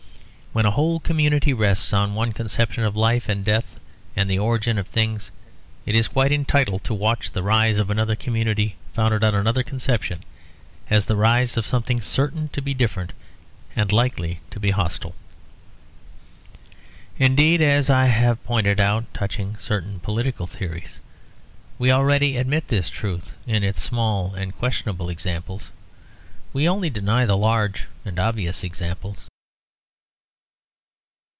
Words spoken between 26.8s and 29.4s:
deny the large and obvious examples.